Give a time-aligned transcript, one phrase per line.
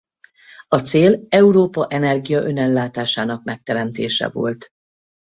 [0.67, 4.69] A cél Európa energia-önellátásának megteremtése volt.